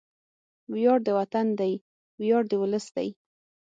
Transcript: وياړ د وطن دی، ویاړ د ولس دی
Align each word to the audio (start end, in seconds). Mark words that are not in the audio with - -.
وياړ 0.73 0.99
د 1.07 1.09
وطن 1.19 1.47
دی، 1.59 1.73
ویاړ 2.21 2.43
د 2.51 2.53
ولس 2.61 2.85
دی 2.95 3.09